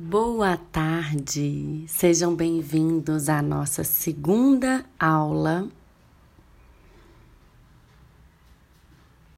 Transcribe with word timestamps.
Boa 0.00 0.56
tarde, 0.56 1.84
sejam 1.88 2.32
bem-vindos 2.32 3.28
à 3.28 3.42
nossa 3.42 3.82
segunda 3.82 4.84
aula 4.96 5.66